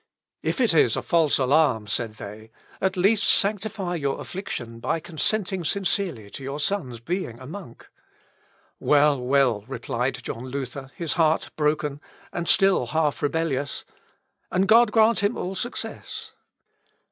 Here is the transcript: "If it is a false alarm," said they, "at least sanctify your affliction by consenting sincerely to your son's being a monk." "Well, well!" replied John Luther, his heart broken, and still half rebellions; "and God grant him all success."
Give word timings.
"If 0.41 0.59
it 0.59 0.73
is 0.73 0.95
a 0.95 1.03
false 1.03 1.37
alarm," 1.37 1.85
said 1.85 2.15
they, 2.15 2.49
"at 2.81 2.97
least 2.97 3.23
sanctify 3.23 3.93
your 3.93 4.19
affliction 4.19 4.79
by 4.79 4.99
consenting 4.99 5.63
sincerely 5.63 6.27
to 6.31 6.41
your 6.43 6.59
son's 6.59 6.99
being 6.99 7.37
a 7.39 7.45
monk." 7.45 7.87
"Well, 8.79 9.21
well!" 9.21 9.63
replied 9.67 10.17
John 10.23 10.47
Luther, 10.47 10.89
his 10.95 11.13
heart 11.13 11.51
broken, 11.55 12.01
and 12.33 12.49
still 12.49 12.87
half 12.87 13.21
rebellions; 13.21 13.85
"and 14.51 14.67
God 14.67 14.91
grant 14.91 15.19
him 15.19 15.37
all 15.37 15.53
success." 15.53 16.31